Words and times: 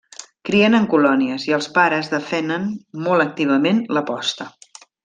Crien 0.47 0.77
en 0.77 0.87
colònies, 0.93 1.45
i 1.49 1.53
els 1.59 1.69
pares 1.77 2.11
defenen 2.17 2.67
molt 3.09 3.29
activament 3.29 3.83
la 3.99 4.09
posta. 4.13 4.53